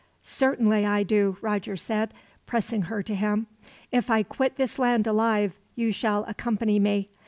[0.23, 2.11] "Certainly I do," Roger said,
[2.47, 3.45] pressing her to him;
[3.91, 7.11] "if I quit this land alive, you shall accompany me.